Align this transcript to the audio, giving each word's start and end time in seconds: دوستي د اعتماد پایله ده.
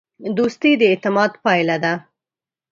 دوستي 0.37 0.71
د 0.79 0.81
اعتماد 0.91 1.31
پایله 1.43 1.75
ده. 1.83 1.93